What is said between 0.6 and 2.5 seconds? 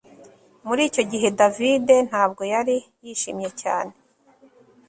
Muri icyo gihe David ntabwo